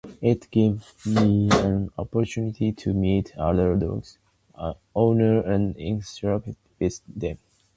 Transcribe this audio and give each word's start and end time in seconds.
It 0.23 0.49
gives 0.49 1.05
me 1.05 1.47
an 1.51 1.91
opportunity 1.95 2.71
to 2.71 2.91
meet 2.91 3.37
other 3.37 3.75
dog 3.75 4.03
owners 4.95 5.45
and 5.45 5.77
interact 5.77 6.49
with 6.79 7.01
them. 7.07 7.37